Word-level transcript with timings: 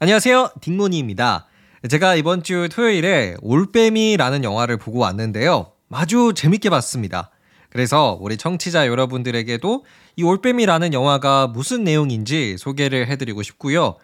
안녕하세요. 0.00 0.50
딩모니입니다. 0.60 1.46
제가 1.90 2.14
이번 2.14 2.44
주 2.44 2.68
토요일에 2.70 3.34
올빼미라는 3.42 4.44
영화를 4.44 4.76
보고 4.76 5.00
왔는데요. 5.00 5.72
아주 5.90 6.32
재밌게 6.36 6.70
봤습니다. 6.70 7.30
그래서 7.68 8.16
우리 8.20 8.36
청취자 8.36 8.86
여러분들에게도 8.86 9.84
이 10.14 10.22
올빼미라는 10.22 10.92
영화가 10.92 11.48
무슨 11.48 11.82
내용인지 11.82 12.56
소개를 12.58 13.08
해드리고 13.08 13.42
싶고요. 13.42 13.96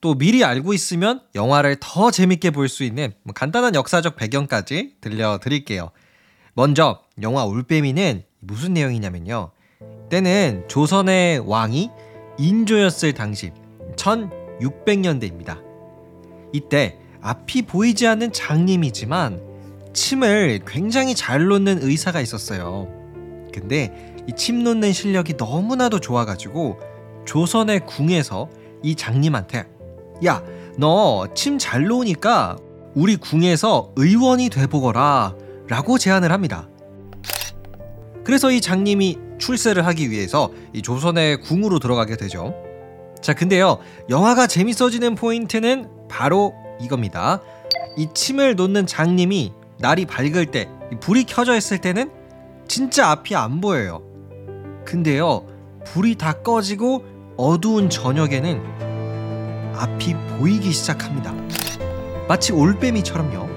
또 0.00 0.14
미리 0.14 0.44
알고 0.44 0.72
있으면 0.72 1.20
영화를 1.34 1.78
더 1.80 2.12
재밌게 2.12 2.50
볼 2.50 2.68
수 2.68 2.84
있는 2.84 3.12
뭐 3.24 3.34
간단한 3.34 3.74
역사적 3.74 4.14
배경까지 4.14 4.98
들려드릴게요. 5.00 5.90
먼저 6.54 7.02
영화 7.22 7.44
올빼미는 7.44 8.22
무슨 8.38 8.74
내용이냐면요. 8.74 9.50
때는 10.10 10.68
조선의 10.68 11.40
왕이 11.40 11.90
인조였을 12.38 13.14
당시 13.14 13.50
1600년대입니다. 14.60 15.58
이때 16.52 16.98
앞이 17.20 17.62
보이지 17.62 18.06
않는 18.06 18.32
장님이지만 18.32 19.40
침을 19.92 20.60
굉장히 20.66 21.14
잘 21.14 21.44
놓는 21.46 21.80
의사가 21.82 22.20
있었어요. 22.20 22.88
근데 23.52 24.14
이 24.28 24.32
침 24.36 24.62
놓는 24.62 24.92
실력이 24.92 25.34
너무나도 25.36 25.98
좋아가지고 26.00 26.78
조선의 27.24 27.86
궁에서 27.86 28.48
이 28.82 28.94
장님한테 28.94 29.66
야, 30.24 30.42
너 30.78 31.26
침 31.34 31.58
잘 31.58 31.84
놓으니까 31.84 32.56
우리 32.94 33.16
궁에서 33.16 33.92
의원이 33.96 34.48
돼보거라 34.50 35.34
라고 35.68 35.98
제안을 35.98 36.32
합니다. 36.32 36.68
그래서 38.24 38.50
이 38.50 38.60
장님이 38.60 39.18
출세를 39.38 39.86
하기 39.86 40.10
위해서 40.10 40.50
이 40.72 40.82
조선의 40.82 41.40
궁으로 41.42 41.78
들어가게 41.78 42.16
되죠. 42.16 42.54
자, 43.20 43.34
근데요. 43.34 43.78
영화가 44.08 44.46
재밌어지는 44.46 45.14
포인트는 45.14 45.88
바로 46.08 46.54
이겁니다. 46.80 47.40
이 47.96 48.08
침을 48.14 48.56
놓는 48.56 48.86
장님이 48.86 49.52
날이 49.78 50.06
밝을 50.06 50.46
때, 50.46 50.68
불이 51.00 51.24
켜져 51.24 51.56
있을 51.56 51.78
때는 51.78 52.10
진짜 52.66 53.10
앞이 53.10 53.34
안 53.36 53.60
보여요. 53.60 54.02
근데요. 54.84 55.46
불이 55.84 56.16
다 56.16 56.32
꺼지고 56.32 57.04
어두운 57.36 57.90
저녁에는 57.90 58.62
앞이 59.76 60.14
보이기 60.38 60.72
시작합니다. 60.72 61.34
마치 62.26 62.52
올빼미처럼요. 62.52 63.48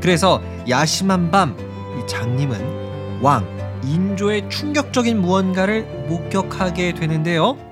그래서 0.00 0.42
야심한 0.68 1.30
밤, 1.30 1.56
이 1.98 2.06
장님은 2.06 3.20
왕, 3.22 3.46
인조의 3.84 4.48
충격적인 4.50 5.20
무언가를 5.20 5.82
목격하게 6.08 6.94
되는데요. 6.94 7.67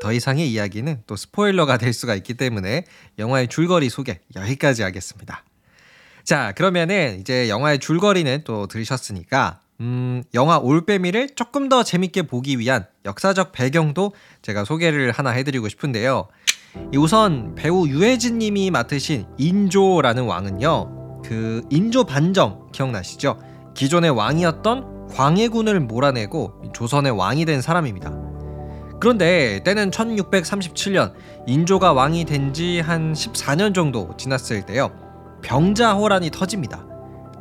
더 0.00 0.12
이상의 0.12 0.50
이야기는 0.50 1.02
또 1.06 1.16
스포일러가 1.16 1.76
될 1.76 1.92
수가 1.92 2.14
있기 2.14 2.34
때문에 2.34 2.84
영화의 3.18 3.48
줄거리 3.48 3.88
소개 3.88 4.20
여기까지 4.36 4.82
하겠습니다. 4.82 5.44
자, 6.24 6.52
그러면은 6.52 7.18
이제 7.20 7.48
영화의 7.48 7.78
줄거리는 7.78 8.42
또 8.44 8.66
들으셨으니까 8.66 9.60
음, 9.80 10.22
영화 10.34 10.58
올빼미를 10.58 11.30
조금 11.34 11.68
더 11.68 11.82
재밌게 11.82 12.22
보기 12.22 12.58
위한 12.58 12.86
역사적 13.04 13.52
배경도 13.52 14.12
제가 14.42 14.64
소개를 14.64 15.10
하나 15.10 15.30
해드리고 15.30 15.68
싶은데요. 15.68 16.28
우선 16.96 17.54
배우 17.54 17.88
유해진 17.88 18.38
님이 18.38 18.70
맡으신 18.70 19.26
인조라는 19.38 20.24
왕은요. 20.24 21.22
그 21.24 21.62
인조 21.70 22.04
반정 22.04 22.70
기억나시죠? 22.72 23.40
기존의 23.74 24.10
왕이었던 24.10 25.08
광해군을 25.08 25.80
몰아내고 25.80 26.72
조선의 26.74 27.12
왕이 27.12 27.44
된 27.46 27.60
사람입니다. 27.60 28.29
그런데 29.00 29.60
때는 29.64 29.90
1637년 29.90 31.12
인조가 31.46 31.92
왕이 31.92 32.24
된 32.26 32.52
지 32.52 32.80
한 32.80 33.12
14년 33.12 33.74
정도 33.74 34.14
지났을 34.16 34.62
때요. 34.66 34.90
병자호란이 35.42 36.30
터집니다. 36.30 36.84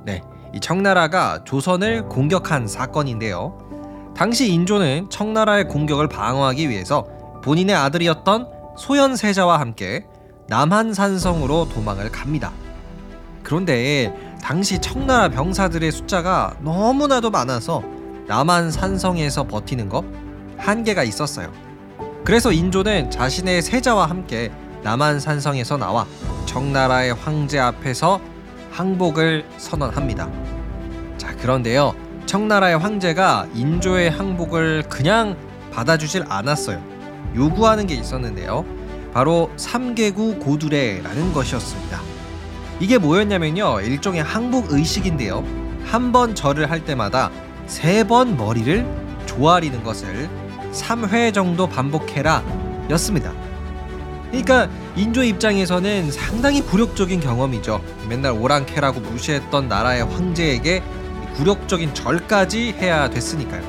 네, 0.05 0.21
이 0.53 0.59
청나라가 0.59 1.43
조선을 1.43 2.07
공격한 2.07 2.67
사건인데요. 2.67 3.57
당시 4.15 4.51
인조는 4.51 5.09
청나라의 5.09 5.67
공격을 5.67 6.07
방어하기 6.07 6.69
위해서 6.69 7.05
본인의 7.43 7.75
아들이었던 7.75 8.47
소현세자와 8.77 9.59
함께 9.59 10.05
남한산성으로 10.47 11.69
도망을 11.69 12.09
갑니다. 12.11 12.51
그런데 13.43 14.13
당시 14.41 14.79
청나라 14.79 15.29
병사들의 15.29 15.91
숫자가 15.91 16.55
너무나도 16.61 17.29
많아서 17.29 17.83
남한산성에서 18.27 19.45
버티는 19.47 19.89
것 19.89 20.03
한계가 20.59 21.03
있었어요. 21.03 21.51
그래서 22.23 22.51
인조는 22.51 23.11
자신의 23.11 23.61
세자와 23.61 24.09
함께 24.09 24.51
남한산성에서 24.83 25.77
나와 25.77 26.05
청나라의 26.45 27.13
황제 27.13 27.59
앞에서 27.59 28.19
항복을 28.71 29.45
선언합니다. 29.57 30.29
자, 31.17 31.35
그런데요. 31.37 31.95
청나라의 32.25 32.77
황제가 32.77 33.47
인조의 33.55 34.11
항복을 34.11 34.83
그냥 34.89 35.35
받아주질 35.71 36.25
않았어요. 36.29 36.81
요구하는 37.35 37.87
게 37.87 37.95
있었는데요. 37.95 38.65
바로 39.13 39.49
삼계구 39.57 40.37
고두례라는 40.39 41.33
것이었습니다. 41.33 41.99
이게 42.79 42.97
뭐였냐면요. 42.97 43.81
일종의 43.81 44.23
항복 44.23 44.71
의식인데요. 44.71 45.43
한 45.85 46.11
번 46.11 46.35
절을 46.35 46.69
할 46.69 46.85
때마다 46.85 47.31
세 47.65 48.03
번 48.03 48.37
머리를 48.37 48.85
조아리는 49.25 49.83
것을 49.83 50.29
3회 50.79 51.33
정도 51.33 51.67
반복해라 51.67 52.43
였습니다. 52.91 53.31
그러니까 54.29 54.69
인조 54.95 55.23
입장에서는 55.23 56.11
상당히 56.11 56.61
굴욕적인 56.61 57.19
경험이죠. 57.19 57.81
맨날 58.07 58.31
오랑캐라고 58.33 58.99
무시했던 58.99 59.67
나라의 59.67 60.03
황제에게 60.05 60.83
굴욕적인 61.35 61.93
절까지 61.93 62.75
해야 62.79 63.09
됐으니까요. 63.09 63.61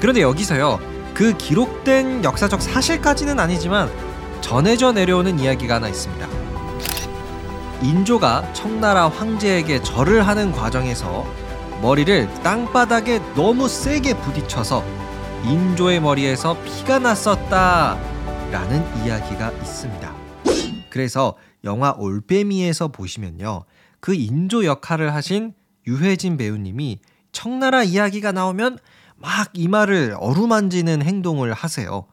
그런데 0.00 0.22
여기서요. 0.22 0.80
그 1.14 1.36
기록된 1.36 2.22
역사적 2.22 2.62
사실까지는 2.62 3.40
아니지만 3.40 3.90
전해져 4.40 4.92
내려오는 4.92 5.38
이야기가 5.38 5.76
하나 5.76 5.88
있습니다. 5.88 6.26
인조가 7.82 8.52
청나라 8.52 9.08
황제에게 9.08 9.82
절을 9.82 10.26
하는 10.26 10.52
과정에서 10.52 11.26
머리를 11.80 12.28
땅바닥에 12.42 13.20
너무 13.34 13.68
세게 13.68 14.14
부딪혀서 14.14 14.84
인조의 15.44 16.00
머리에서 16.00 16.60
피가 16.62 16.98
났었다 16.98 17.94
라는 18.50 18.84
이야기가 19.04 19.52
있습니다. 19.52 20.14
그래서 20.90 21.36
영화 21.64 21.94
올빼미에서 21.96 22.88
보시면요. 22.88 23.64
그 24.00 24.14
인조 24.14 24.64
역할을 24.64 25.14
하신 25.14 25.54
유해진 25.86 26.36
배우님이 26.36 26.98
청나라 27.32 27.82
이야기가 27.82 28.32
나오면 28.32 28.78
막 29.16 29.50
이마를 29.52 30.16
어루만지는 30.18 31.02
행동을 31.02 31.52
하세요. 31.52 32.06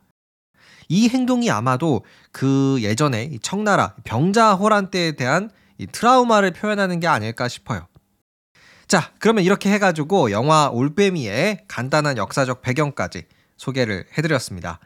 이 0.87 1.09
행동이 1.09 1.49
아마도 1.49 2.03
그 2.31 2.77
예전에 2.81 3.31
청나라 3.41 3.95
병자호란 4.03 4.91
때에 4.91 5.13
대한 5.13 5.49
트라우마를 5.91 6.53
표현하는 6.53 6.99
게 6.99 7.07
아닐까 7.07 7.47
싶어요. 7.47 7.87
자, 8.87 9.11
그러면 9.19 9.43
이렇게 9.43 9.71
해가지고 9.71 10.31
영화 10.31 10.69
올빼미의 10.69 11.65
간단한 11.67 12.17
역사적 12.17 12.61
배경까지 12.61 13.23
소개를 13.57 14.05
해드렸습니다. 14.17 14.79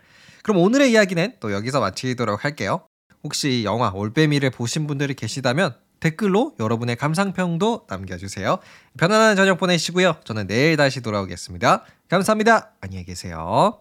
그럼 0.43 0.61
오늘의 0.61 0.91
이야기는 0.91 1.35
또 1.39 1.51
여기서 1.51 1.79
마치도록 1.79 2.43
할게요. 2.43 2.81
혹시 3.23 3.63
영화 3.65 3.91
올빼미를 3.93 4.51
보신 4.51 4.87
분들이 4.87 5.13
계시다면 5.13 5.75
댓글로 5.99 6.55
여러분의 6.59 6.95
감상평도 6.95 7.87
남겨주세요. 7.89 8.59
편안한 8.97 9.35
저녁 9.35 9.57
보내시고요. 9.57 10.15
저는 10.23 10.47
내일 10.47 10.77
다시 10.77 11.01
돌아오겠습니다. 11.01 11.83
감사합니다. 12.07 12.71
안녕히 12.79 13.03
계세요. 13.03 13.79